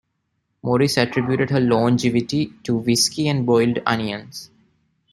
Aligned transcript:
Morris 0.63 0.97
attributed 0.97 1.51
her 1.51 1.59
longevity 1.59 2.47
to 2.63 2.75
whisky 2.77 3.27
and 3.27 3.45
boiled 3.45 3.77
onions. 3.85 4.49